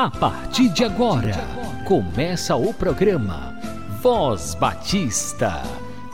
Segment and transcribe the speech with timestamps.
[0.00, 1.34] A partir de agora,
[1.86, 3.54] começa o programa
[4.00, 5.62] Voz Batista,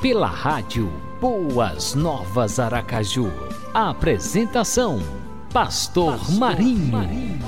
[0.03, 3.31] pela rádio Boas Novas Aracaju.
[3.73, 4.99] A apresentação:
[5.53, 6.93] Pastor, Pastor Marinho.
[6.93, 7.39] Marinho.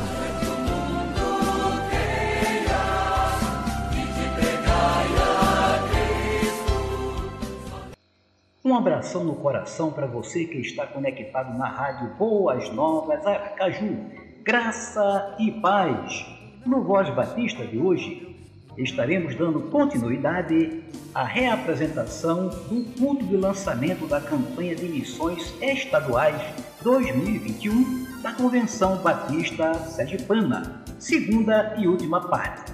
[8.64, 15.36] Um abração no coração para você que está conectado na rádio Boas Novas Aracaju graça
[15.38, 16.24] e paz.
[16.68, 18.36] No Voz Batista de hoje,
[18.76, 20.82] estaremos dando continuidade
[21.14, 26.36] à reapresentação do culto de lançamento da campanha de missões estaduais
[26.82, 32.70] 2021 da Convenção Batista Sergipana, segunda e última parte.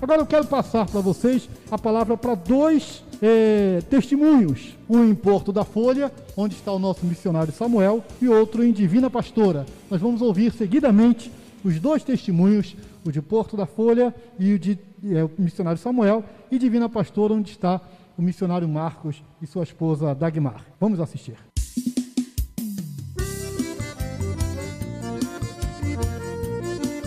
[0.00, 4.78] Agora eu quero passar para vocês a palavra para dois é, testemunhos.
[4.88, 9.10] Um em Porto da Folha, onde está o nosso missionário Samuel, e outro em Divina
[9.10, 9.66] Pastora.
[9.90, 11.30] Nós vamos ouvir seguidamente
[11.64, 16.24] os dois testemunhos, o de Porto da Folha e o de é, o missionário Samuel,
[16.50, 17.80] e Divina Pastora, onde está
[18.18, 20.62] o missionário Marcos e sua esposa Dagmar.
[20.78, 21.36] Vamos assistir.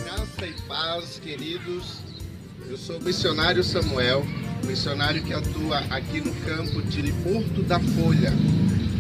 [0.04, 2.02] Graça e paz, queridos.
[2.68, 4.24] Eu sou o missionário Samuel,
[4.66, 8.34] missionário que atua aqui no campo de Porto da Folha.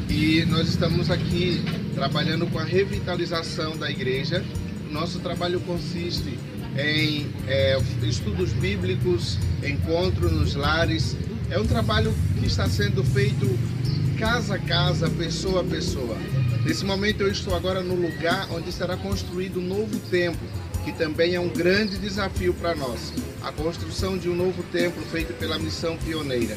[0.09, 1.64] E nós estamos aqui
[1.96, 4.46] trabalhando com a revitalização da igreja.
[4.94, 6.38] Nosso trabalho consiste
[6.78, 11.18] em é, estudos bíblicos, encontro nos lares.
[11.50, 13.50] É um trabalho que está sendo feito
[14.20, 16.16] casa a casa, pessoa a pessoa.
[16.64, 20.48] Nesse momento eu estou agora no lugar onde será construído um novo templo
[20.86, 25.34] que também é um grande desafio para nós, a construção de um novo templo feito
[25.40, 26.56] pela missão pioneira.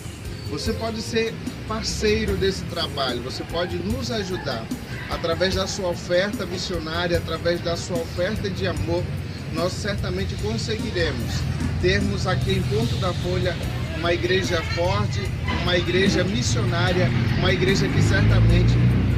[0.51, 1.33] Você pode ser
[1.67, 4.67] parceiro desse trabalho, você pode nos ajudar
[5.11, 9.03] através da sua oferta missionária, através da sua oferta de amor.
[9.53, 11.33] Nós certamente conseguiremos
[11.81, 13.57] termos aqui em Ponto da Folha
[13.99, 15.21] uma igreja forte,
[15.63, 17.09] uma igreja missionária,
[17.39, 18.75] uma igreja que certamente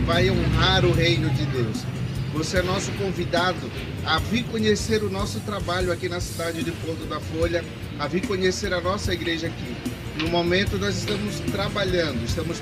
[0.07, 1.85] vai honrar o reino de Deus.
[2.33, 3.59] Você é nosso convidado
[4.07, 7.65] a vir conhecer o nosso trabalho aqui na cidade de Porto da Folha,
[7.99, 9.77] a vir conhecer a nossa igreja aqui.
[10.23, 12.61] No momento nós estamos trabalhando, estamos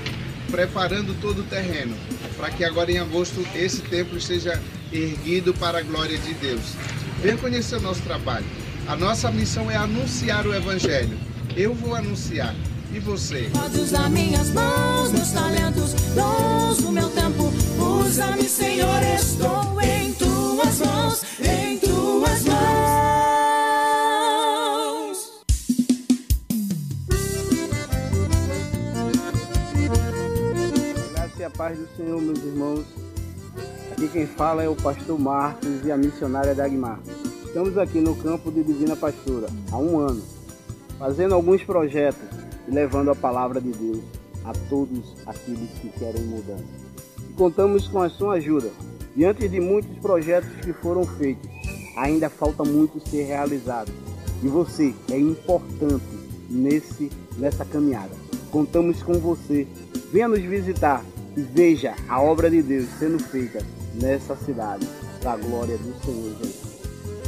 [0.49, 1.95] preparando todo o terreno
[2.37, 4.61] para que agora em agosto esse templo esteja
[4.93, 6.75] erguido para a glória de Deus.
[7.21, 8.45] Venha conhecer o nosso trabalho.
[8.87, 11.17] A nossa missão é anunciar o evangelho.
[11.55, 12.55] Eu vou anunciar.
[12.93, 13.49] E você?
[13.51, 17.51] Pode usar minhas mãos, meus talentos, dons do meu tempo.
[17.77, 22.86] Usa-me, Senhor, estou em tuas mãos, em tuas mãos.
[31.57, 32.85] Paz do Senhor, meus irmãos.
[33.91, 36.99] Aqui quem fala é o pastor Marcos e a missionária Dagmar.
[37.43, 40.21] Estamos aqui no campo de Divina Pastora há um ano,
[40.99, 42.21] fazendo alguns projetos
[42.67, 44.03] e levando a palavra de Deus
[44.45, 46.63] a todos aqueles que querem mudança.
[47.27, 48.69] E contamos com a sua ajuda.
[49.15, 51.49] Diante de muitos projetos que foram feitos,
[51.97, 53.91] ainda falta muito ser realizado.
[54.43, 56.05] E você é importante
[56.47, 58.11] nesse, nessa caminhada.
[58.51, 59.65] Contamos com você.
[60.13, 61.03] Venha nos visitar
[61.37, 63.59] e veja a obra de Deus sendo feita
[63.93, 64.87] nessa cidade,
[65.21, 66.77] para a glória do Senhor Jesus.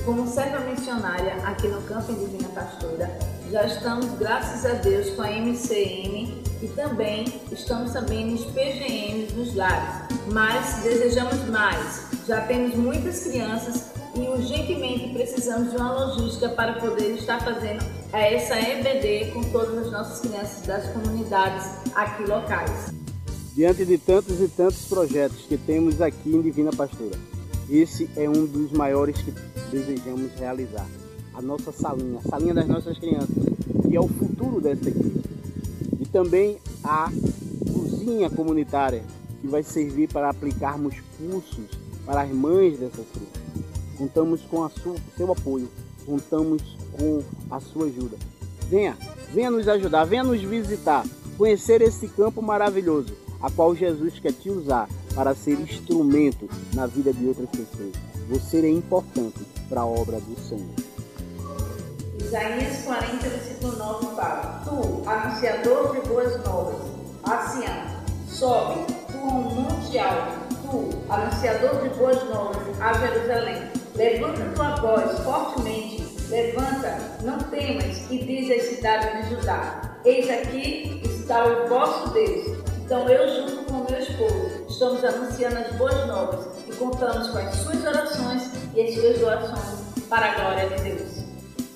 [0.03, 3.07] Como serva missionária aqui no Campo Divina Pastora,
[3.51, 9.53] já estamos, graças a Deus, com a MCM e também estamos também nos PGMs nos
[9.53, 10.07] lares.
[10.31, 12.07] Mas desejamos mais.
[12.27, 18.59] Já temos muitas crianças e urgentemente precisamos de uma logística para poder estar fazendo essa
[18.59, 22.99] EBD com todas as nossas crianças das comunidades aqui locais.
[23.53, 27.17] Diante de tantos e tantos projetos que temos aqui em Divina Pastora,
[27.69, 29.33] esse é um dos maiores que
[29.71, 30.87] desejamos realizar
[31.33, 33.35] a nossa salinha, a salinha das nossas crianças,
[33.87, 35.21] que é o futuro dessa igreja.
[35.99, 37.11] E também a
[37.73, 39.03] cozinha comunitária,
[39.41, 41.65] que vai servir para aplicarmos cursos
[42.05, 43.65] para as mães dessas crianças.
[43.97, 44.71] Contamos com o
[45.17, 45.67] seu apoio,
[46.05, 46.61] contamos
[46.97, 48.17] com a sua ajuda.
[48.69, 48.95] Venha,
[49.33, 51.05] venha nos ajudar, venha nos visitar,
[51.37, 57.13] conhecer esse campo maravilhoso, a qual Jesus quer te usar para ser instrumento na vida
[57.13, 57.93] de outras pessoas.
[58.29, 60.89] Você é importante para a obra do Senhor.
[62.19, 66.75] Isaías 40, versículo 9 fala: Tu, anunciador de boas novas,
[67.23, 67.85] Aciã,
[68.27, 73.63] sobe, tu um monte alto, tu, anunciador de boas novas, a Jerusalém.
[73.95, 81.01] Levanta tua voz fortemente, levanta, não temas, e diz às cidades de Judá: Eis aqui
[81.03, 82.58] está o vosso Deus.
[82.89, 87.55] Então eu, junto com meu esposo, estamos anunciando as boas novas e contamos com as
[87.57, 91.23] suas orações e as suas doações para a glória de Deus.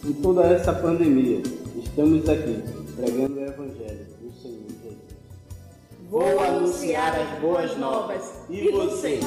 [0.04, 1.44] Em toda essa pandemia,
[1.78, 2.64] estamos aqui
[2.96, 4.98] pregando o Evangelho do Senhor Jesus.
[6.10, 8.32] Vou anunciar as boas novas.
[8.50, 9.20] E você?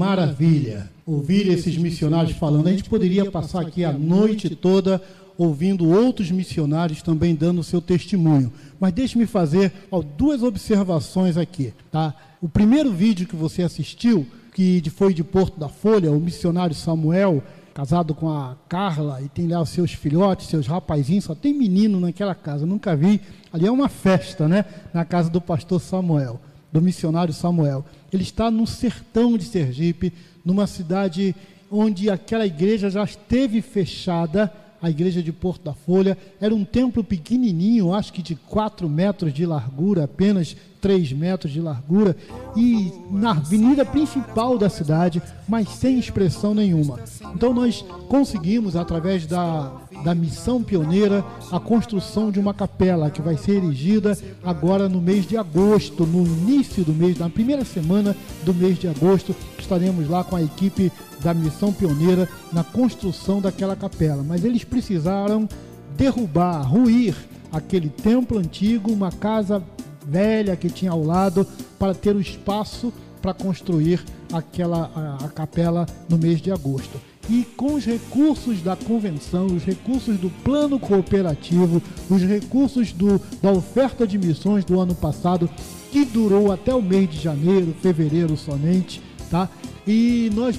[0.00, 2.68] Maravilha ouvir esses missionários falando.
[2.68, 5.02] A gente poderia passar aqui a noite toda
[5.36, 8.50] ouvindo outros missionários também dando o seu testemunho.
[8.78, 11.74] Mas deixe-me fazer ó, duas observações aqui.
[11.90, 12.14] Tá?
[12.40, 17.42] O primeiro vídeo que você assistiu, que foi de Porto da Folha, o missionário Samuel,
[17.74, 22.00] casado com a Carla, e tem lá os seus filhotes, seus rapazinhos, só tem menino
[22.00, 23.20] naquela casa, nunca vi.
[23.52, 24.64] Ali é uma festa, né?
[24.94, 26.40] Na casa do pastor Samuel,
[26.72, 27.84] do missionário Samuel.
[28.12, 30.12] Ele está no sertão de Sergipe,
[30.44, 31.34] numa cidade
[31.70, 34.52] onde aquela igreja já esteve fechada,
[34.82, 36.16] a igreja de Porto da Folha.
[36.40, 41.60] Era um templo pequenininho, acho que de 4 metros de largura, apenas 3 metros de
[41.60, 42.16] largura,
[42.56, 46.98] e na avenida principal da cidade, mas sem expressão nenhuma.
[47.34, 49.70] Então nós conseguimos, através da,
[50.04, 55.26] da missão pioneira, a construção de uma capela que vai ser erigida agora no mês
[55.26, 60.24] de agosto, no início do mês, na primeira semana do mês de agosto, estaremos lá
[60.24, 64.22] com a equipe da missão pioneira na construção daquela capela.
[64.22, 65.48] Mas eles precisaram
[65.96, 67.14] derrubar, ruir
[67.52, 69.62] aquele templo antigo, uma casa
[70.06, 71.46] velha que tinha ao lado,
[71.78, 76.98] para ter o espaço para construir aquela a, a capela no mês de agosto.
[77.30, 81.80] E com os recursos da convenção, os recursos do plano cooperativo,
[82.10, 85.48] os recursos do, da oferta de missões do ano passado,
[85.92, 89.00] que durou até o mês de janeiro, fevereiro somente,
[89.30, 89.48] tá?
[89.86, 90.58] E nós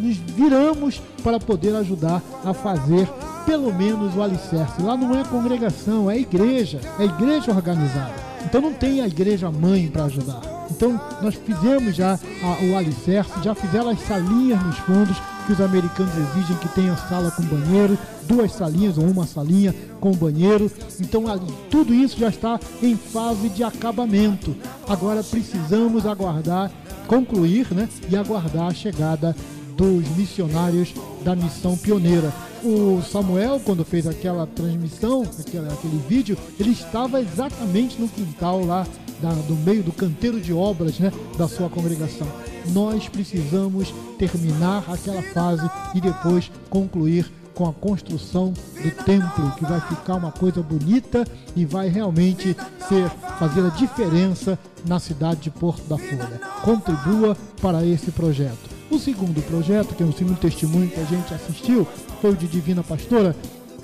[0.00, 3.08] nos viramos para poder ajudar a fazer
[3.44, 4.82] pelo menos o alicerce.
[4.82, 8.14] Lá não é congregação, é igreja, é igreja organizada.
[8.44, 10.53] Então não tem a igreja mãe para ajudar.
[10.70, 15.16] Então nós fizemos já a, o alicerce, já fizeram as salinhas nos fundos
[15.46, 20.12] que os americanos exigem que tenha sala com banheiro, duas salinhas ou uma salinha com
[20.12, 20.70] banheiro.
[21.00, 21.24] Então
[21.70, 24.56] tudo isso já está em fase de acabamento.
[24.88, 26.70] Agora precisamos aguardar,
[27.06, 29.36] concluir, né, e aguardar a chegada
[29.76, 30.94] dos missionários
[31.24, 32.32] da missão pioneira.
[32.62, 38.86] O Samuel, quando fez aquela transmissão, aquele, aquele vídeo, ele estava exatamente no quintal lá
[39.20, 42.26] da, do meio do canteiro de obras né, da sua congregação.
[42.72, 49.80] Nós precisamos terminar aquela fase e depois concluir com a construção do templo, que vai
[49.80, 51.24] ficar uma coisa bonita
[51.54, 52.56] e vai realmente
[52.88, 53.08] ser
[53.38, 56.40] fazer a diferença na cidade de Porto da Folha.
[56.62, 58.74] Contribua para esse projeto.
[58.90, 61.86] O segundo projeto, que é o segundo testemunho que a gente assistiu,
[62.20, 63.34] foi o de Divina Pastora.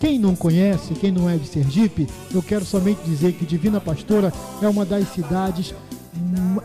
[0.00, 4.32] Quem não conhece, quem não é de Sergipe, eu quero somente dizer que Divina Pastora
[4.62, 5.75] é uma das cidades,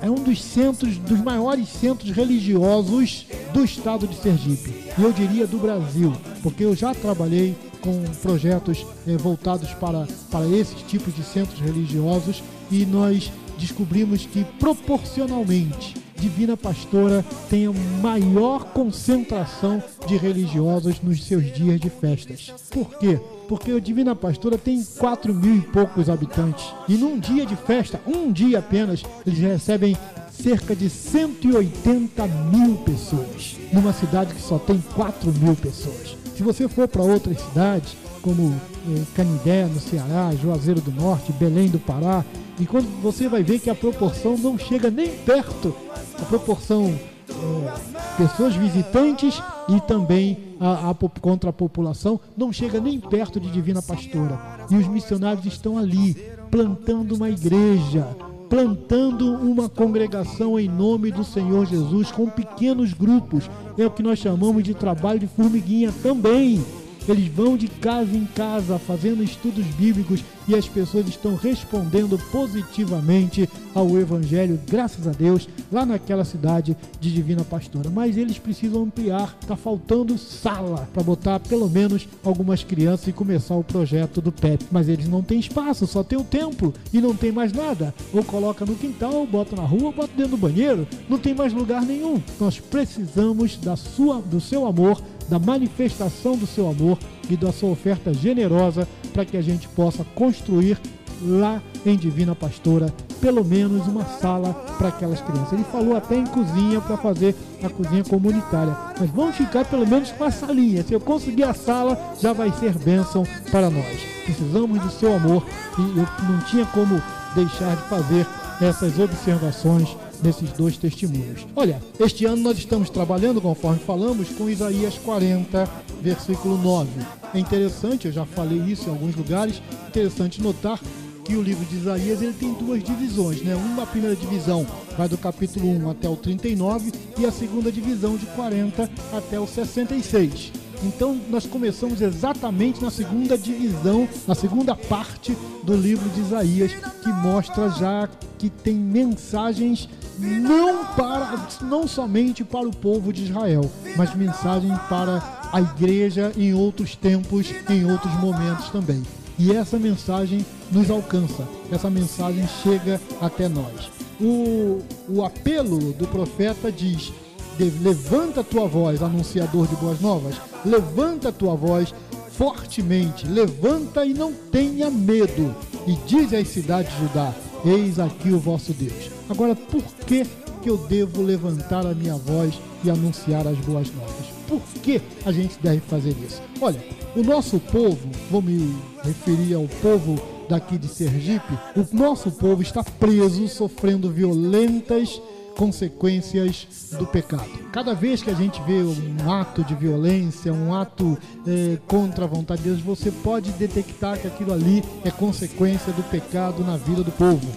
[0.02, 4.74] é um dos centros, dos maiores centros religiosos do estado de Sergipe.
[4.98, 10.48] E eu diria do Brasil, porque eu já trabalhei com projetos eh, voltados para, para
[10.48, 12.42] esses tipos de centros religiosos
[12.72, 13.30] e nós
[13.60, 21.90] descobrimos que proporcionalmente Divina Pastora tem a maior concentração de religiosos nos seus dias de
[21.90, 22.54] festas.
[22.70, 23.20] Por quê?
[23.48, 26.66] Porque a Divina Pastora tem 4 mil e poucos habitantes.
[26.88, 29.98] E num dia de festa, um dia apenas, eles recebem
[30.32, 33.58] cerca de 180 mil pessoas.
[33.72, 36.16] Numa cidade que só tem 4 mil pessoas.
[36.36, 38.54] Se você for para outras cidades, como
[38.90, 42.26] eh, Canindé, no Ceará, Juazeiro do Norte, Belém do Pará,
[42.60, 45.76] e quando você vai ver que a proporção não chega nem perto,
[46.22, 46.94] a proporção
[47.30, 53.50] é, pessoas visitantes e também a, a, contra a população não chega nem perto de
[53.50, 54.40] Divina Pastora.
[54.70, 56.16] E os missionários estão ali,
[56.50, 58.08] plantando uma igreja,
[58.50, 63.50] plantando uma congregação em nome do Senhor Jesus, com pequenos grupos.
[63.78, 66.64] É o que nós chamamos de trabalho de formiguinha também.
[67.08, 73.50] Eles vão de casa em casa fazendo estudos bíblicos e as pessoas estão respondendo positivamente
[73.74, 77.90] ao Evangelho, graças a Deus, lá naquela cidade de Divina Pastora.
[77.90, 83.56] Mas eles precisam ampliar, está faltando sala para botar pelo menos algumas crianças e começar
[83.56, 84.66] o projeto do PEP.
[84.72, 87.94] Mas eles não têm espaço, só tem o templo e não tem mais nada.
[88.14, 91.34] Ou coloca no quintal, ou bota na rua, ou bota dentro do banheiro, não tem
[91.34, 92.22] mais lugar nenhum.
[92.40, 96.98] Nós precisamos da sua, do seu amor da manifestação do seu amor
[97.30, 100.80] e da sua oferta generosa para que a gente possa construir
[101.22, 105.54] lá em Divina Pastora pelo menos uma sala para aquelas crianças.
[105.54, 108.76] Ele falou até em cozinha para fazer a cozinha comunitária.
[109.00, 110.84] Mas vamos ficar pelo menos com a salinha.
[110.84, 114.00] Se eu conseguir a sala, já vai ser bênção para nós.
[114.26, 115.44] Precisamos do seu amor
[115.80, 117.02] e eu não tinha como
[117.34, 118.28] deixar de fazer
[118.62, 121.46] essas observações nesses dois testemunhos.
[121.56, 125.70] Olha, este ano nós estamos trabalhando, conforme falamos, com Isaías 40,
[126.02, 126.90] versículo 9.
[127.34, 130.80] É interessante, eu já falei isso em alguns lugares, interessante notar
[131.24, 133.56] que o livro de Isaías ele tem duas divisões, né?
[133.56, 138.28] Uma primeira divisão vai do capítulo 1 até o 39 e a segunda divisão de
[138.28, 140.65] 40 até o 66.
[140.84, 146.72] Então nós começamos exatamente na segunda divisão, na segunda parte do livro de Isaías,
[147.04, 153.70] que mostra já que tem mensagens não para não somente para o povo de Israel,
[153.98, 159.04] mas mensagem para a igreja em outros tempos, em outros momentos também.
[159.38, 163.90] E essa mensagem nos alcança, essa mensagem chega até nós.
[164.20, 167.12] O, o apelo do profeta diz:
[167.58, 170.36] Levanta a tua voz, anunciador de boas novas,
[170.66, 171.94] levanta a tua voz
[172.38, 175.56] fortemente, levanta e não tenha medo,
[175.88, 177.34] e diz às cidades de Judá:
[177.64, 179.10] Eis aqui o vosso Deus.
[179.30, 180.26] Agora, por que,
[180.62, 184.26] que eu devo levantar a minha voz e anunciar as boas novas?
[184.48, 186.42] Por que a gente deve fazer isso?
[186.62, 186.84] Olha,
[187.16, 190.20] o nosso povo, vou me referir ao povo
[190.50, 195.20] daqui de Sergipe, o nosso povo está preso, sofrendo violentas
[195.56, 197.50] consequências do pecado.
[197.72, 202.28] Cada vez que a gente vê um ato de violência, um ato é, contra a
[202.28, 207.04] vontade de Deus, você pode detectar que aquilo ali é consequência do pecado na vida
[207.04, 207.48] do povo.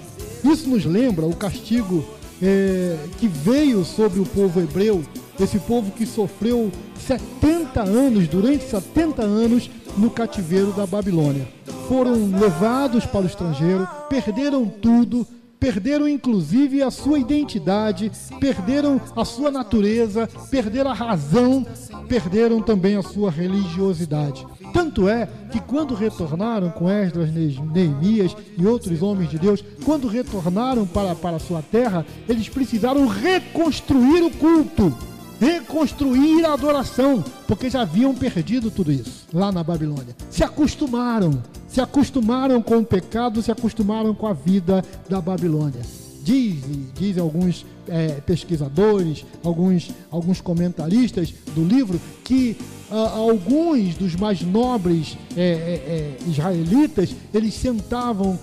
[0.45, 2.05] Isso nos lembra o castigo
[2.43, 5.03] é, que veio sobre o povo hebreu,
[5.39, 6.71] esse povo que sofreu
[7.07, 11.49] 70 anos, durante 70 anos, no cativeiro da Babilônia.
[11.89, 15.27] Foram levados para o estrangeiro, perderam tudo,
[15.59, 18.11] perderam inclusive a sua identidade,
[18.41, 21.67] perderam a sua natureza, perderam a razão,
[22.09, 24.47] perderam também a sua religiosidade.
[24.73, 30.87] Tanto é que quando retornaram com Esdras, Neemias e outros homens de Deus, quando retornaram
[30.87, 34.95] para, para a sua terra, eles precisaram reconstruir o culto
[35.41, 40.17] reconstruir a adoração, porque já haviam perdido tudo isso lá na Babilônia.
[40.31, 45.83] Se acostumaram, se acostumaram com o pecado, se acostumaram com a vida da Babilônia.
[46.23, 52.57] Dizem, dizem alguns é, pesquisadores, alguns, alguns comentaristas do livro, que
[52.91, 58.39] alguns dos mais nobres é, é, é, israelitas, eles sentavam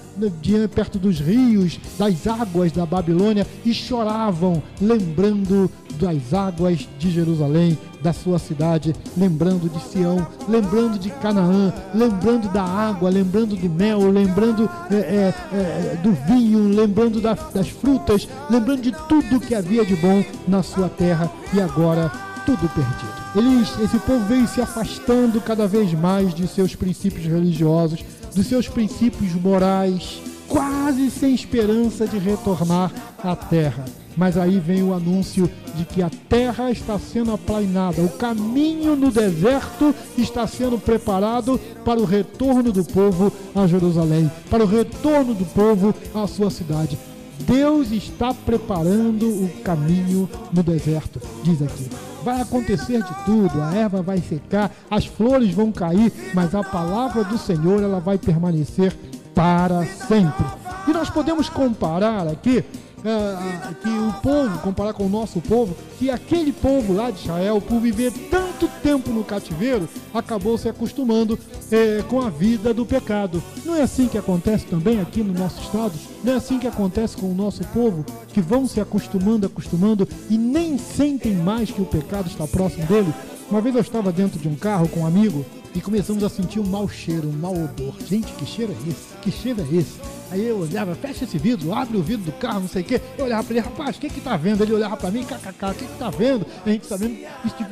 [0.73, 8.13] perto dos rios, das águas da Babilônia e choravam, lembrando das águas de Jerusalém, da
[8.13, 14.69] sua cidade, lembrando de Sião, lembrando de Canaã, lembrando da água, lembrando do mel, lembrando
[14.91, 19.95] é, é, é, do vinho, lembrando da, das frutas, lembrando de tudo que havia de
[19.95, 22.11] bom na sua terra e agora
[22.45, 23.24] tudo perdido.
[23.35, 27.99] Eles, esse povo veio se afastando cada vez mais de seus princípios religiosos,
[28.33, 33.83] dos seus princípios morais, quase sem esperança de retornar à terra.
[34.15, 39.11] Mas aí vem o anúncio de que a terra está sendo aplainada, o caminho no
[39.11, 45.45] deserto está sendo preparado para o retorno do povo a Jerusalém, para o retorno do
[45.45, 46.97] povo à sua cidade.
[47.39, 52.14] Deus está preparando o caminho no deserto, diz aqui.
[52.25, 57.23] Vai acontecer de tudo, a erva vai secar, as flores vão cair, mas a palavra
[57.23, 58.97] do Senhor ela vai permanecer
[59.35, 60.43] para sempre.
[60.87, 62.65] E nós podemos comparar aqui
[63.03, 67.61] é, que o povo, comparar com o nosso povo, que aquele povo lá de Israel,
[67.61, 68.11] por viver
[68.55, 71.37] tanto tempo no cativeiro, acabou se acostumando
[71.69, 73.43] é, com a vida do pecado.
[73.65, 75.93] Não é assim que acontece também aqui no nosso estado?
[76.23, 80.37] Não é assim que acontece com o nosso povo, que vão se acostumando, acostumando e
[80.37, 83.13] nem sentem mais que o pecado está próximo dele?
[83.51, 85.45] Uma vez eu estava dentro de um carro com um amigo
[85.75, 87.93] e começamos a sentir um mau cheiro, um mau odor.
[88.07, 89.13] Gente, que cheiro é esse?
[89.21, 89.99] Que cheiro é esse?
[90.31, 93.01] Aí eu olhava, fecha esse vidro, abre o vidro do carro, não sei o quê.
[93.17, 94.63] Eu olhava pra ele, rapaz, o que que tá vendo?
[94.63, 96.45] Ele olhava pra mim, kkk, o que que tá vendo?
[96.65, 97.17] A gente tá vendo,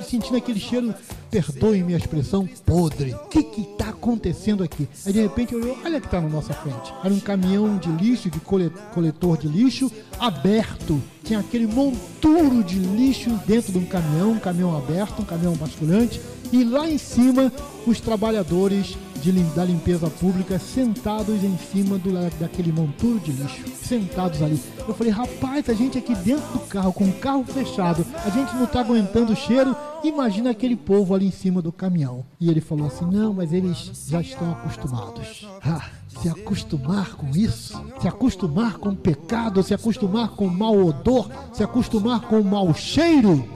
[0.03, 0.93] sentindo aquele cheiro,
[1.31, 3.13] perdoe-me a expressão, podre.
[3.13, 4.87] O que que tá acontecendo aqui?
[5.05, 6.93] Aí de repente eu olhei, olha que tá na nossa frente.
[7.03, 11.01] Era um caminhão de lixo, de coletor de lixo, aberto.
[11.23, 16.19] Tinha aquele monturo de lixo dentro de um caminhão, um caminhão aberto, um caminhão basculante.
[16.53, 17.51] E lá em cima,
[17.87, 23.63] os trabalhadores de, da limpeza pública sentados em cima do, daquele monturo de lixo.
[23.75, 24.61] Sentados ali.
[24.87, 28.55] Eu falei, rapaz, a gente aqui dentro do carro, com o carro fechado, a gente
[28.55, 29.75] não tá aguentando o cheiro.
[30.03, 32.23] Imagina aquele povo ali em cima do caminhão.
[32.39, 35.47] E ele falou assim: não, mas eles já estão acostumados.
[35.65, 35.89] Ah,
[36.21, 41.29] se acostumar com isso, se acostumar com o pecado, se acostumar com o mau odor,
[41.53, 43.47] se acostumar com o mau cheiro.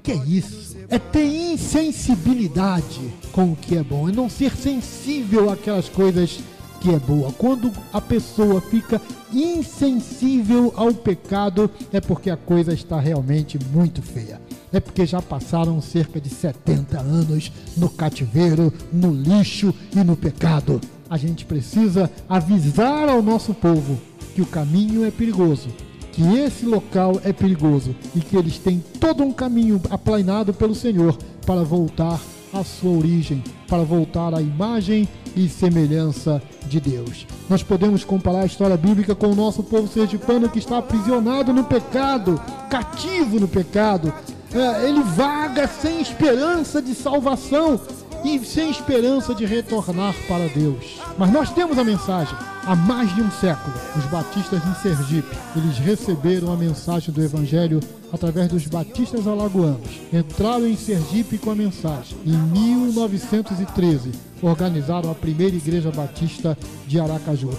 [0.00, 0.75] Que é isso?
[0.88, 6.40] É ter insensibilidade com o que é bom, é não ser sensível àquelas coisas
[6.80, 7.32] que é boa.
[7.32, 9.00] Quando a pessoa fica
[9.32, 14.40] insensível ao pecado, é porque a coisa está realmente muito feia.
[14.72, 20.80] É porque já passaram cerca de 70 anos no cativeiro, no lixo e no pecado.
[21.08, 23.98] A gente precisa avisar ao nosso povo
[24.34, 25.68] que o caminho é perigoso
[26.16, 31.14] que esse local é perigoso e que eles têm todo um caminho aplanado pelo Senhor
[31.44, 32.18] para voltar
[32.54, 35.06] à sua origem, para voltar à imagem
[35.36, 37.26] e semelhança de Deus.
[37.50, 41.64] Nós podemos comparar a história bíblica com o nosso povo sergipano que está aprisionado no
[41.64, 44.10] pecado, cativo no pecado.
[44.54, 47.78] É, ele vaga sem esperança de salvação
[48.24, 51.00] e sem esperança de retornar para Deus.
[51.18, 52.36] Mas nós temos a mensagem.
[52.64, 57.78] Há mais de um século, os batistas em Sergipe, eles receberam a mensagem do Evangelho
[58.12, 60.00] através dos batistas alagoanos.
[60.12, 62.18] Entraram em Sergipe com a mensagem.
[62.26, 64.10] Em 1913,
[64.42, 66.58] organizaram a primeira igreja batista
[66.88, 67.50] de Aracaju.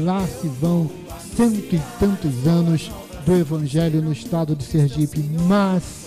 [0.00, 0.90] Lá se vão
[1.36, 2.90] cento e tantos anos
[3.24, 6.06] do Evangelho no estado de Sergipe, mas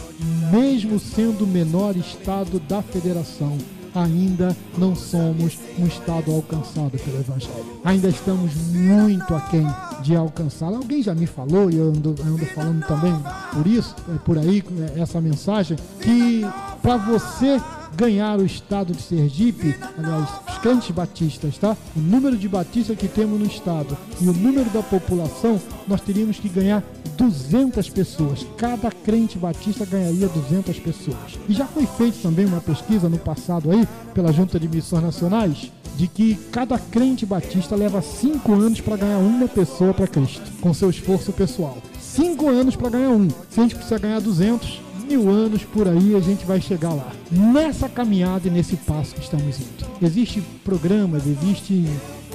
[0.51, 3.57] mesmo sendo o menor estado da federação,
[3.93, 7.79] ainda não somos um estado alcançado pelo Evangelho.
[7.83, 9.65] Ainda estamos muito aquém
[10.01, 10.67] de alcançar.
[10.67, 13.13] Alguém já me falou, e eu ando, ando falando também
[13.53, 14.63] por isso, é, por aí,
[14.95, 16.41] é, essa mensagem, que
[16.81, 17.59] para você
[17.99, 21.75] ganhar o estado de Sergipe, aliás, os crentes batistas, tá?
[21.97, 26.39] O número de batistas que temos no estado e o número da população, nós teríamos
[26.39, 26.81] que ganhar
[27.17, 28.47] 200 pessoas.
[28.55, 31.37] Cada crente batista ganharia 200 pessoas.
[31.49, 35.69] E já foi feita também uma pesquisa no passado aí, pela Junta de Missões Nacionais,
[35.97, 40.73] de que cada crente batista leva cinco anos para ganhar uma pessoa para Cristo, com
[40.73, 41.77] seu esforço pessoal.
[41.99, 43.27] Cinco anos para ganhar um.
[43.49, 47.11] Se a gente precisa ganhar 200, mil anos por aí a gente vai chegar lá.
[47.31, 49.87] Nessa caminhada e nesse passo que estamos indo.
[50.01, 51.85] Existem programas, existem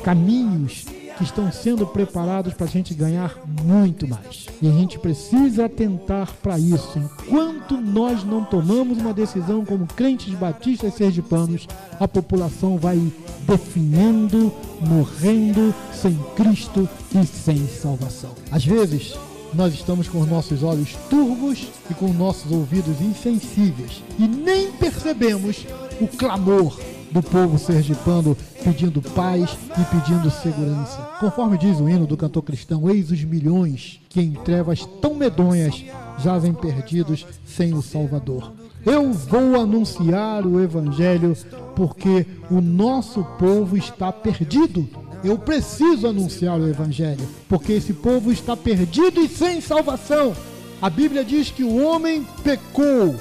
[0.02, 0.84] caminhos
[1.16, 4.46] que estão sendo preparados para a gente ganhar muito mais.
[4.60, 6.98] E a gente precisa atentar para isso.
[6.98, 11.68] Enquanto nós não tomamos uma decisão como crentes batistas sergipanos,
[12.00, 13.00] a população vai
[13.46, 18.30] definhando, morrendo sem Cristo e sem salvação.
[18.50, 19.14] Às vezes,
[19.54, 25.66] nós estamos com os nossos olhos turvos e com nossos ouvidos insensíveis e nem percebemos
[26.00, 26.78] o clamor
[27.10, 31.00] do povo sergipano pedindo paz e pedindo segurança.
[31.20, 35.84] Conforme diz o hino do cantor cristão, eis os milhões que em trevas tão medonhas
[36.18, 38.52] jazem perdidos sem o Salvador.
[38.84, 41.36] Eu vou anunciar o Evangelho
[41.76, 44.88] porque o nosso povo está perdido
[45.24, 50.34] eu preciso anunciar o Evangelho, porque esse povo está perdido e sem salvação.
[50.82, 53.14] A Bíblia diz que o homem pecou,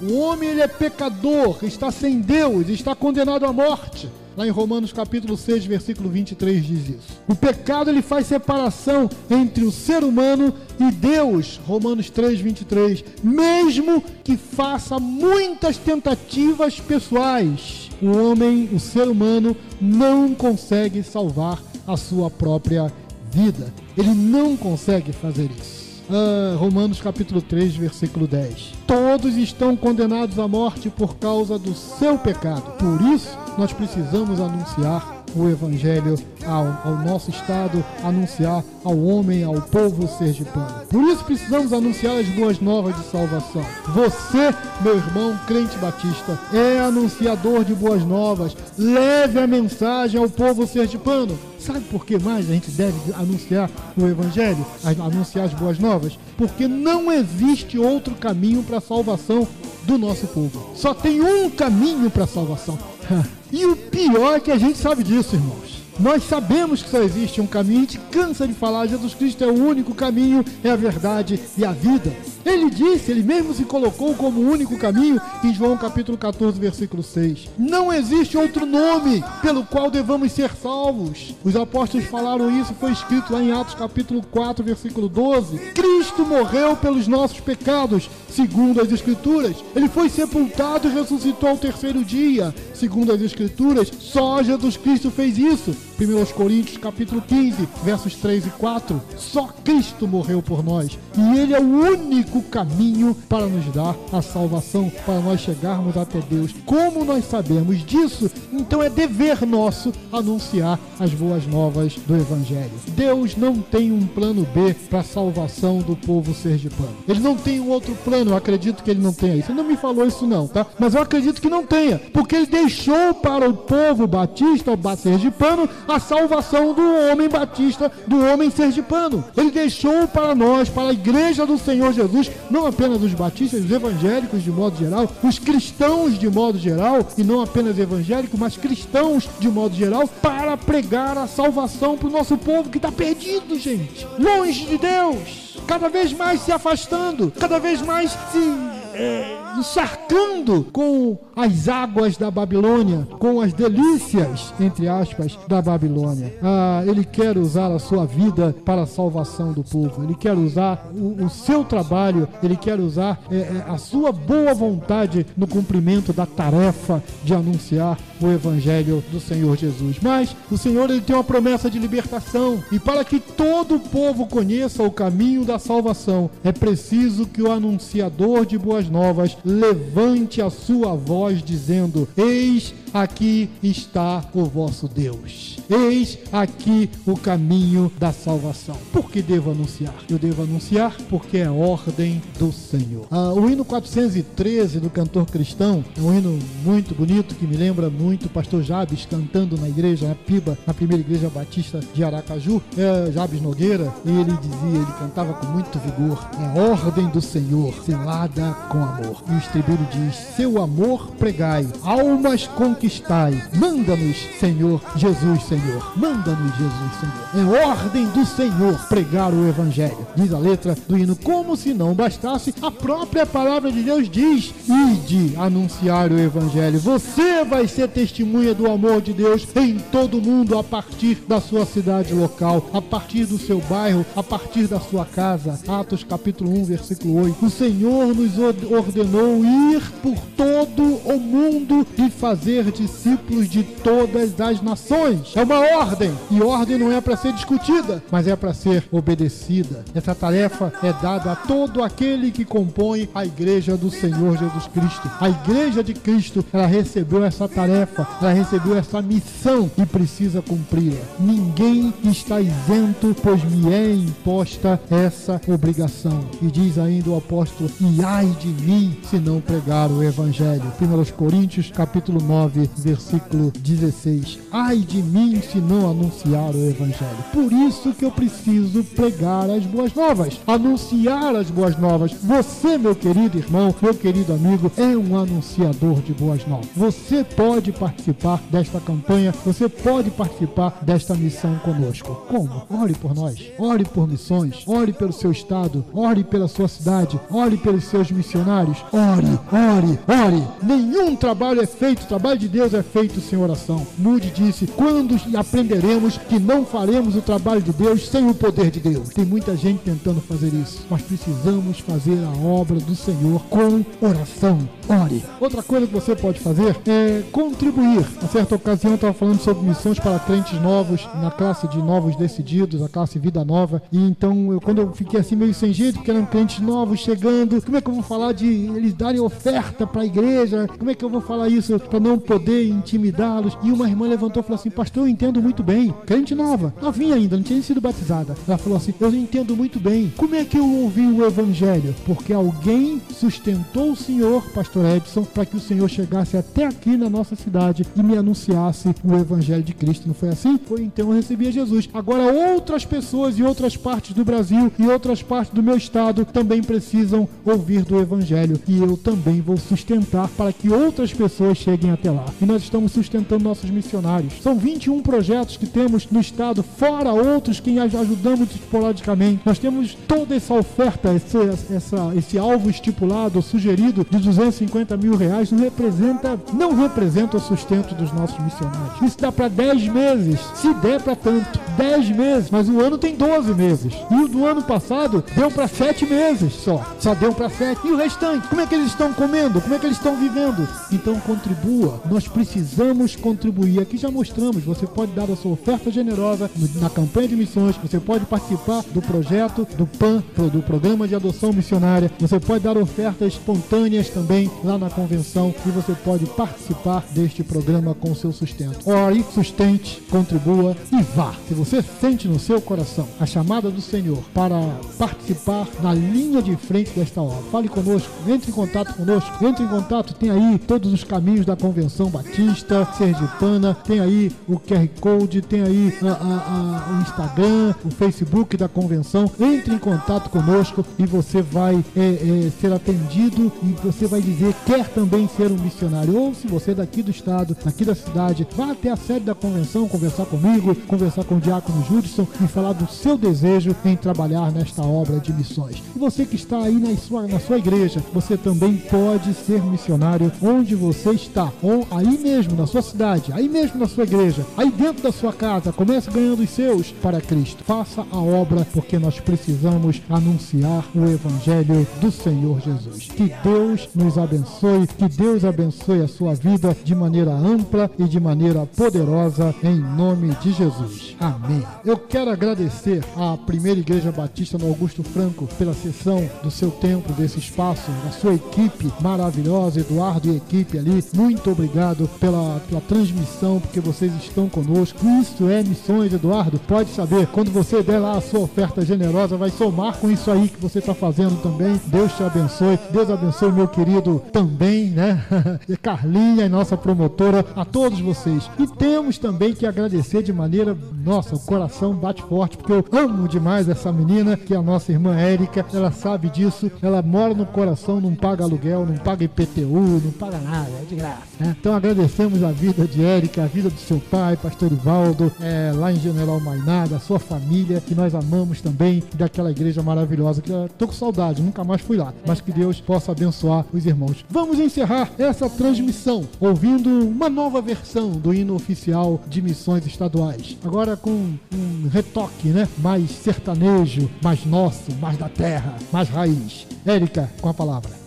[0.00, 4.08] o homem ele é pecador, está sem Deus, está condenado à morte.
[4.36, 7.20] Lá em Romanos capítulo 6, versículo 23 diz isso.
[7.28, 11.60] O pecado ele faz separação entre o ser humano e Deus.
[11.66, 13.04] Romanos 3, 23.
[13.22, 21.96] Mesmo que faça muitas tentativas pessoais o homem, o ser humano, não consegue salvar a
[21.96, 22.92] sua própria
[23.30, 23.72] vida.
[23.96, 25.80] Ele não consegue fazer isso.
[26.12, 28.72] Ah, Romanos capítulo 3, versículo 10.
[28.86, 32.72] Todos estão condenados à morte por causa do seu pecado.
[32.78, 36.16] Por isso, nós precisamos anunciar o Evangelho
[36.46, 40.86] ao, ao nosso Estado, anunciar ao homem, ao povo sergipano.
[40.88, 43.64] Por isso precisamos anunciar as boas novas de salvação.
[43.88, 48.56] Você, meu irmão crente batista, é anunciador de boas novas.
[48.78, 51.38] Leve a mensagem ao povo sergipano.
[51.58, 56.18] Sabe por que mais a gente deve anunciar o Evangelho, anunciar as boas novas?
[56.36, 59.46] Porque não existe outro caminho para a salvação
[59.84, 60.70] do nosso povo.
[60.74, 62.78] Só tem um caminho para a salvação.
[63.52, 65.80] E o pior é que a gente sabe disso, irmãos.
[65.98, 69.46] Nós sabemos que só existe um caminho, a gente cansa de falar, Jesus Cristo é
[69.46, 72.10] o único caminho, é a verdade e a vida.
[72.44, 77.02] Ele disse, ele mesmo se colocou como o único caminho em João capítulo 14, versículo
[77.02, 77.48] 6.
[77.58, 81.34] Não existe outro nome pelo qual devamos ser salvos.
[81.44, 85.58] Os apóstolos falaram isso, foi escrito lá em Atos capítulo 4, versículo 12.
[85.74, 89.56] Cristo morreu pelos nossos pecados, segundo as escrituras.
[89.74, 93.90] Ele foi sepultado e ressuscitou ao terceiro dia, segundo as escrituras.
[93.98, 95.76] Só Jesus Cristo fez isso.
[96.00, 99.02] 1 Coríntios capítulo 15, versos 3 e 4.
[99.18, 100.98] Só Cristo morreu por nós.
[101.16, 106.20] E Ele é o único caminho para nos dar a salvação, para nós chegarmos até
[106.20, 106.54] Deus.
[106.64, 112.70] Como nós sabemos disso, então é dever nosso anunciar as boas novas do Evangelho.
[112.88, 116.96] Deus não tem um plano B para a salvação do povo sergipano.
[117.06, 119.50] Ele não tem um outro plano, eu acredito que ele não tenha isso.
[119.50, 120.66] Ele não me falou isso não, tá?
[120.78, 126.00] Mas eu acredito que não tenha, porque ele deixou para o povo batista, sergipano, a
[126.00, 129.24] salvação do homem batista, do homem sergipano.
[129.36, 133.70] Ele deixou para nós, para a igreja do Senhor Jesus, não apenas os batistas, os
[133.70, 139.28] evangélicos de modo geral, os cristãos de modo geral, e não apenas evangélicos, mas cristãos
[139.38, 144.06] de modo geral, para pregar a salvação para o nosso povo que está perdido, gente,
[144.18, 151.18] longe de Deus, cada vez mais se afastando, cada vez mais se é, encharcando com
[151.36, 156.34] as águas da Babilônia, com as delícias, entre aspas, da Babilônia.
[156.42, 160.88] Ah, ele quer usar a sua vida para a salvação do povo, ele quer usar
[160.92, 166.12] o, o seu trabalho, ele quer usar é, é, a sua boa vontade no cumprimento
[166.12, 169.98] da tarefa de anunciar o Evangelho do Senhor Jesus.
[170.02, 174.26] Mas o Senhor ele tem uma promessa de libertação, e para que todo o povo
[174.26, 180.50] conheça o caminho da salvação, é preciso que o anunciador de boas novas levante a
[180.50, 185.58] sua voz dizendo: Eis aqui está o vosso Deus.
[185.68, 188.76] Eis aqui o caminho da salvação.
[188.92, 189.94] Por que devo anunciar?
[190.08, 193.06] Eu devo anunciar porque é ordem do Senhor.
[193.10, 197.88] Ah, o hino 413 do cantor cristão é um hino muito bonito que me lembra
[197.88, 202.62] muito o pastor Jabes cantando na igreja, na Piba, na primeira igreja batista de Aracaju.
[202.76, 207.74] É Jabes Nogueira e ele dizia, ele cantava com muito vigor: É ordem do Senhor,
[207.84, 209.22] selada com amor.
[209.28, 212.46] E o estribilho diz: Seu amor pregai, almas
[212.80, 213.42] conquistai.
[213.54, 215.60] Manda-nos, Senhor Jesus, Senhor.
[215.60, 215.92] Senhor.
[215.96, 217.60] Manda-nos, Jesus, Senhor.
[217.60, 220.06] É ordem do Senhor pregar o Evangelho.
[220.16, 224.54] Diz a letra do hino, como se não bastasse, a própria palavra de Deus diz:
[224.66, 226.80] Ide anunciar o Evangelho.
[226.80, 231.40] Você vai ser testemunha do amor de Deus em todo o mundo a partir da
[231.40, 235.58] sua cidade local, a partir do seu bairro, a partir da sua casa.
[235.68, 237.46] Atos capítulo 1, versículo 8.
[237.46, 244.60] O Senhor nos ordenou ir por todo o mundo e fazer discípulos de todas as
[244.60, 245.32] nações.
[245.34, 246.12] É uma ordem.
[246.30, 249.84] E ordem não é para ser discutida, mas é para ser obedecida.
[249.94, 255.10] Essa tarefa é dada a todo aquele que compõe a igreja do Senhor Jesus Cristo.
[255.20, 261.00] A igreja de Cristo, ela recebeu essa tarefa, ela recebeu essa missão e precisa cumpri-la.
[261.18, 266.24] Ninguém está isento, pois me é imposta essa obrigação.
[266.40, 270.72] E diz ainda o apóstolo: E ai de mim se não pregar o evangelho.
[270.80, 274.38] 1 Coríntios, capítulo 9, versículo 16.
[274.50, 277.24] Ai de mim se não anunciar o Evangelho.
[277.32, 282.12] Por isso que eu preciso pregar as boas novas, anunciar as boas novas.
[282.12, 286.68] Você, meu querido irmão, meu querido amigo, é um anunciador de boas novas.
[286.76, 292.14] Você pode participar desta campanha, você pode participar desta missão conosco.
[292.28, 292.62] Como?
[292.70, 297.56] Ore por nós, ore por missões, ore pelo seu estado, ore pela sua cidade, ore
[297.56, 298.78] pelos seus missionários.
[298.92, 300.48] Ore, ore, ore.
[300.62, 303.86] Nenhum trabalho é feito, trabalho de Deus é feito sem oração.
[303.96, 308.80] Mude disse: quando aprenderemos que não faremos o trabalho de Deus sem o poder de
[308.80, 309.10] Deus.
[309.10, 314.58] Tem muita gente tentando fazer isso, mas precisamos fazer a obra do Senhor com oração.
[314.88, 315.22] Ore.
[315.40, 318.04] Outra coisa que você pode fazer é contribuir.
[318.20, 322.16] A certa ocasião eu estava falando sobre missões para crentes novos, na classe de novos
[322.16, 323.80] decididos, a classe Vida Nova.
[323.92, 327.62] E então, eu, quando eu fiquei assim meio sem jeito, porque eram crentes novos chegando,
[327.62, 330.66] como é que eu vou falar de eles darem oferta para a igreja?
[330.76, 333.56] Como é que eu vou falar isso para não poder intimidá-los?
[333.62, 335.94] E uma irmã levantou e falou assim: Pastor, eu entendo muito bem.
[336.06, 338.34] Crente nova, novinha ainda, não tinha sido batizada.
[338.46, 340.12] Ela falou assim: Eu entendo muito bem.
[340.16, 341.94] Como é que eu ouvi o evangelho?
[342.04, 347.10] Porque alguém sustentou o Senhor, pastor Edson, para que o Senhor chegasse até aqui na
[347.10, 350.06] nossa cidade e me anunciasse o evangelho de Cristo.
[350.06, 350.58] Não foi assim?
[350.66, 351.88] Foi então eu recebi Jesus.
[351.92, 356.62] Agora outras pessoas em outras partes do Brasil e outras partes do meu estado também
[356.62, 362.10] precisam ouvir do evangelho e eu também vou sustentar para que outras pessoas cheguem até
[362.10, 362.26] lá.
[362.40, 364.34] E nós estamos sustentando nossos missionários.
[364.42, 369.42] São 21 projetos que temos no estado, fora outros que ajudamos esporadicamente.
[369.44, 371.38] Nós temos toda essa oferta, esse,
[371.74, 377.94] essa, esse alvo estipulado, sugerido de 250 mil reais, não representa, não representa o sustento
[377.94, 379.02] dos nossos missionários.
[379.02, 381.60] Isso dá para 10 meses, se der para tanto.
[381.76, 383.94] 10 meses, mas o ano tem 12 meses.
[384.10, 386.84] E o do ano passado deu para 7 meses só.
[386.98, 387.86] Só deu para 7.
[387.86, 388.46] E o restante?
[388.48, 389.60] Como é que eles estão comendo?
[389.60, 390.68] Como é que eles estão vivendo?
[390.92, 392.00] Então contribua.
[392.10, 393.80] Nós precisamos contribuir.
[393.80, 397.98] Aqui já mostramos, você pode dar a sua oferta generosa na campanha de missões, você
[397.98, 403.34] pode participar do projeto do PAN, do Programa de Adoção Missionária, você pode dar ofertas
[403.34, 408.88] espontâneas também lá na convenção e você pode participar deste programa com seu sustento.
[408.88, 411.34] Ore, sustente, contribua e vá.
[411.48, 414.58] Se você sente no seu coração a chamada do Senhor para
[414.98, 419.68] participar na linha de frente desta obra, fale conosco, entre em contato conosco, entre em
[419.68, 425.42] contato, tem aí todos os caminhos da Convenção Batista, Sergipana, tem aí o QR Code,
[425.42, 429.30] tem aí a, a, a, o Instagram, o Facebook da convenção.
[429.38, 434.54] Entre em contato conosco e você vai é, é, ser atendido e você vai dizer
[434.64, 436.16] quer também ser um missionário.
[436.16, 439.34] Ou se você é daqui do estado, daqui da cidade, vá até a sede da
[439.34, 444.52] convenção, conversar comigo, conversar com o Diácono Judson e falar do seu desejo em trabalhar
[444.52, 445.82] nesta obra de missões.
[445.94, 450.30] E você que está aí na sua, na sua igreja, você também pode ser missionário
[450.42, 454.70] onde você está, ou aí mesmo na sua cidade, aí mesmo na sua igreja, aí
[454.70, 457.64] dentro da sua casa, comece ganhando os seus para Cristo.
[457.64, 463.08] Faça a obra porque nós precisamos anunciar o evangelho do Senhor Jesus.
[463.08, 468.20] Que Deus nos abençoe, que Deus abençoe a sua vida de maneira ampla e de
[468.20, 471.16] maneira poderosa em nome de Jesus.
[471.18, 471.62] Amém.
[471.84, 477.14] Eu quero agradecer à Primeira Igreja Batista no Augusto Franco pela sessão do seu templo,
[477.14, 481.02] desse espaço, da sua equipe maravilhosa, Eduardo e equipe ali.
[481.14, 481.79] Muito obrigado
[482.18, 484.98] pela, pela transmissão, porque vocês estão conosco.
[485.20, 486.58] Isso é missões, Eduardo.
[486.60, 490.48] Pode saber, quando você der lá a sua oferta generosa, vai somar com isso aí
[490.48, 491.80] que você está fazendo também.
[491.86, 492.78] Deus te abençoe.
[492.90, 495.24] Deus abençoe meu querido também, né?
[495.82, 498.50] Carlinha, nossa promotora, a todos vocês.
[498.58, 503.28] E temos também que agradecer de maneira, nossa, o coração bate forte, porque eu amo
[503.28, 505.64] demais essa menina, que é a nossa irmã Érica.
[505.72, 506.70] Ela sabe disso.
[506.82, 510.94] Ela mora no coração, não paga aluguel, não paga IPTU, não paga nada, é de
[510.94, 511.20] graça.
[511.38, 511.56] Né?
[511.58, 515.92] Então agradecemos a vida de Érica, a vida do seu pai, pastor Ivaldo, é, lá
[515.92, 520.68] em General Mainá, da sua família, que nós amamos também, daquela igreja maravilhosa, que eu
[520.78, 522.12] tô com saudade, nunca mais fui lá.
[522.26, 524.24] Mas que Deus possa abençoar os irmãos.
[524.28, 530.56] Vamos encerrar essa transmissão ouvindo uma nova versão do hino oficial de missões estaduais.
[530.64, 532.68] Agora com um retoque, né?
[532.78, 536.66] Mais sertanejo, mais nosso, mais da terra, mais raiz.
[536.84, 537.99] Érica, com a palavra.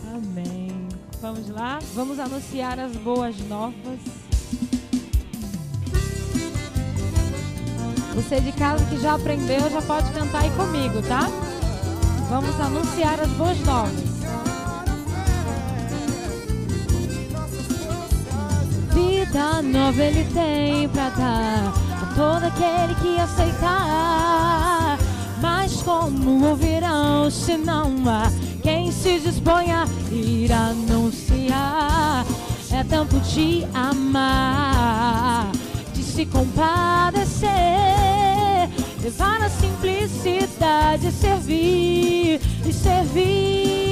[1.24, 1.78] Vamos lá?
[1.94, 3.98] Vamos anunciar as boas novas.
[8.14, 11.22] Você de casa que já aprendeu, já pode cantar aí comigo, tá?
[12.28, 14.04] Vamos anunciar as boas novas.
[18.92, 24.83] Vida nova ele tem pra dar a todo aquele que aceitar.
[26.04, 28.30] Como ouvirão se não há
[28.62, 32.26] quem se disponha a ir anunciar?
[32.70, 35.50] É tempo de amar,
[35.94, 37.48] de se compadecer,
[39.02, 43.83] levar a simplicidade, servir e servir.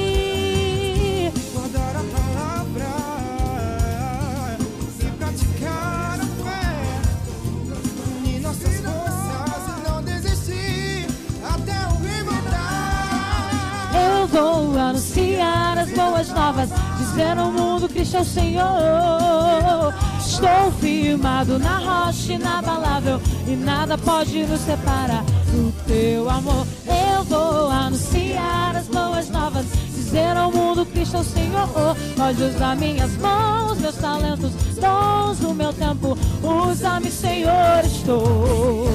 [16.43, 19.93] Novas, dizer ao mundo Cristo é o Senhor.
[20.19, 26.67] Estou firmado na rocha inabalável e nada pode nos separar do teu amor.
[26.85, 31.95] Eu vou anunciar as boas novas, dizer ao mundo Cristo é o Senhor.
[32.17, 34.51] Pode usar minhas mãos, meus talentos,
[34.81, 36.17] dons do meu tempo.
[36.43, 38.89] Usa-me, Senhor, estou.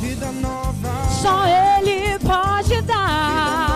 [0.00, 1.08] Vida nova.
[1.20, 3.67] Só Ele pode dar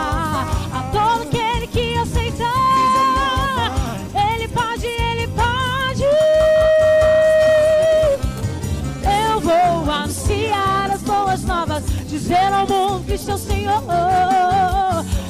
[12.32, 13.82] dizer ao mundo que o Senhor.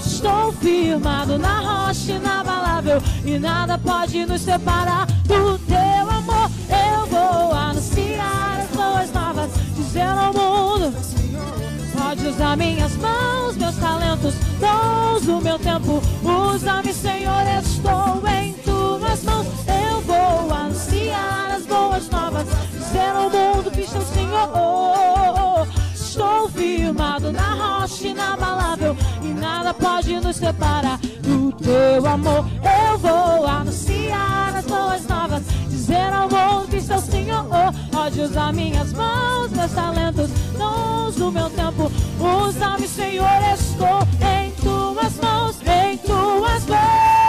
[0.05, 6.49] Estou firmado na rocha inabalável e nada pode nos separar do teu amor.
[6.71, 10.95] Eu vou anunciar as boas novas, dizer ao mundo.
[11.93, 16.01] Pode usar minhas mãos, meus talentos, dons do meu tempo.
[16.23, 19.47] Usa-me, Senhor, estou em tuas mãos.
[19.67, 24.93] Eu vou anunciar as boas novas, dizer ao mundo que o Senhor.
[26.23, 32.47] Estou firmado na rocha inabalável e nada pode nos separar do teu amor.
[32.63, 37.45] Eu vou anunciar as boas novas, dizer ao mundo que o Senhor.
[37.91, 41.91] Pode usar minhas mãos, meus talentos, dons do meu tempo.
[42.21, 47.22] Usa-me, Senhor, estou em tuas mãos, em tuas mãos.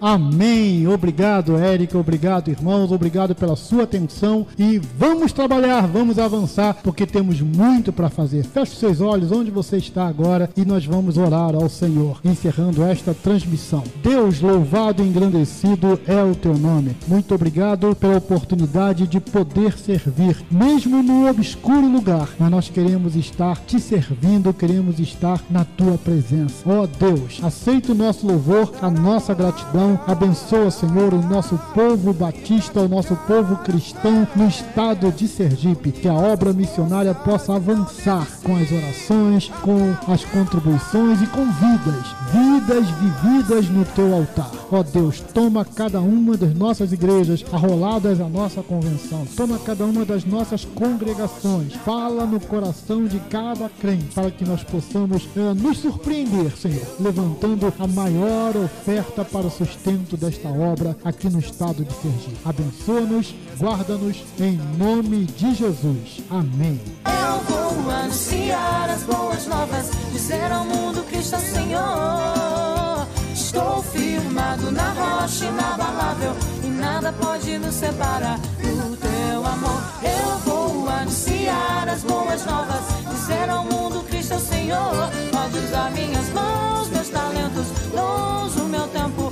[0.00, 0.86] Amém.
[0.88, 1.98] Obrigado, Érica.
[1.98, 2.90] Obrigado, irmãos.
[2.90, 4.46] Obrigado pela sua atenção.
[4.58, 8.44] E vamos trabalhar, vamos avançar, porque temos muito para fazer.
[8.44, 13.12] Feche seus olhos onde você está agora e nós vamos orar ao Senhor, encerrando esta
[13.12, 13.84] transmissão.
[14.02, 16.96] Deus, louvado e engrandecido é o teu nome.
[17.06, 22.28] Muito obrigado pela oportunidade de poder servir, mesmo no obscuro lugar.
[22.38, 26.62] Mas nós queremos estar te servindo, queremos estar na tua presença.
[26.66, 32.12] Ó oh, Deus, aceita o nosso louvor, a nossa gratidão Abençoa, Senhor, o nosso povo
[32.12, 35.92] batista, o nosso povo cristão no estado de Sergipe.
[35.92, 42.06] Que a obra missionária possa avançar com as orações, com as contribuições e com vidas.
[42.32, 44.50] Vidas vividas no teu altar.
[44.70, 49.26] Ó Deus, toma cada uma das nossas igrejas arroladas à nossa convenção.
[49.36, 51.74] Toma cada uma das nossas congregações.
[51.84, 57.72] Fala no coração de cada crente para que nós possamos eh, nos surpreender, Senhor, levantando
[57.78, 62.36] a maior oferta para o sustento sustento desta obra aqui no estado de Sergipe.
[62.44, 66.20] Abençoa-nos, guarda-nos, em nome de Jesus.
[66.28, 66.78] Amém.
[67.06, 73.06] Eu vou anunciar as boas novas, dizer ao mundo que está Senhor.
[73.32, 79.82] Estou firmado na rocha inabalável e nada pode nos separar do teu amor.
[80.02, 85.10] Eu vou anunciar as boas novas, dizer ao mundo que está Senhor.
[85.32, 89.29] Pode usar minhas mãos, meus talentos, dons, o meu tempo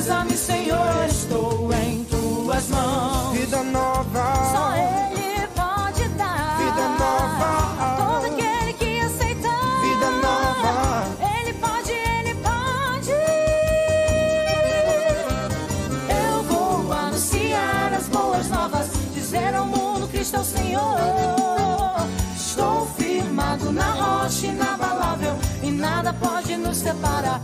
[0.00, 3.36] Usa-me, Senhor, estou em tuas mãos.
[3.36, 4.34] Vida nova.
[4.50, 6.56] Só Ele pode dar.
[6.56, 7.96] Vida nova.
[7.98, 9.80] Todo aquele que aceitar.
[9.82, 11.04] Vida nova.
[11.20, 13.10] Ele pode, Ele pode.
[16.08, 18.88] Eu vou anunciar as boas novas.
[19.12, 20.96] Dizer ao mundo que estou Senhor.
[22.34, 25.36] Estou firmado na rocha inabalável.
[25.62, 27.42] E nada pode nos separar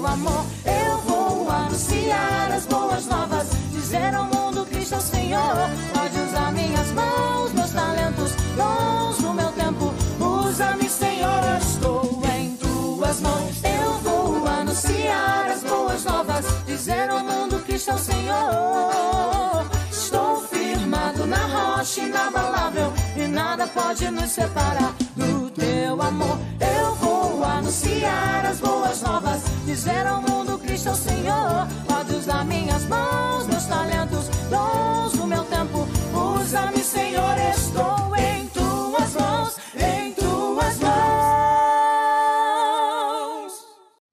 [0.00, 0.44] teu amor.
[0.64, 5.56] Eu vou anunciar as boas novas, dizer ao mundo Cristo é o Senhor.
[5.92, 9.92] Pode usar minhas mãos, meus talentos, dons do meu tempo.
[10.18, 13.62] Usa-me, Senhor, estou em tuas mãos.
[13.62, 19.66] Eu vou anunciar as boas novas, dizer ao mundo Cristo é o Senhor.
[19.90, 26.38] Estou firmado na rocha inabalável e nada pode nos separar do teu amor.
[26.60, 31.68] Eu vou anunciar as boas novas, dizer ao mundo Cristo é o Senhor.
[31.86, 35.86] Pode usar minhas mãos, meus talentos, dons, o meu tempo.
[36.12, 40.90] Usa-me, Senhor, estou em tuas mãos, em tuas mãos.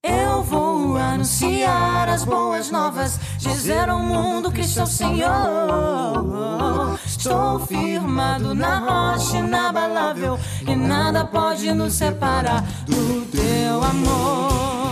[0.03, 5.33] Eu vou anunciar as boas novas, dizer ao mundo que sou Senhor.
[7.03, 14.86] Estou firmado na rocha inabalável e nada pode nos separar do teu amor.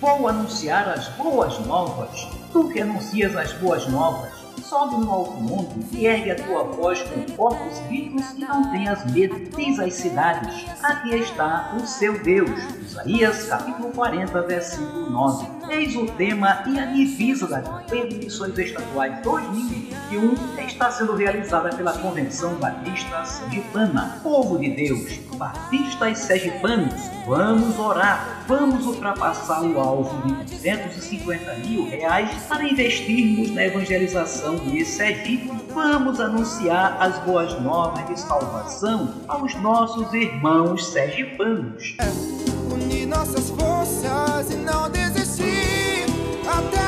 [0.00, 2.28] Vou anunciar as boas novas.
[2.52, 4.30] Tu que anuncias as boas novas,
[4.62, 9.04] sobe no alto mundo e ergue a tua voz com corpos gritos e não tenhas
[9.10, 9.36] medo.
[9.56, 12.50] Diz às cidades: Aqui está o seu Deus.
[12.80, 15.46] Isaías capítulo 40, versículo 9.
[15.70, 19.18] Eis o tema e a divisa da campanha de missões estaduais
[20.08, 24.18] 2021 está sendo realizada pela Convenção Batista Sergipana.
[24.22, 26.94] Povo de Deus, batistas sergipanos,
[27.26, 34.84] vamos orar, vamos ultrapassar o alvo de 250 mil reais para investirmos na evangelização de
[34.84, 35.52] Sergipe.
[35.72, 41.96] Vamos anunciar as boas novas de salvação aos nossos irmãos sergipanos.
[42.72, 46.06] Unir nossas forças e não desistir
[46.48, 46.87] até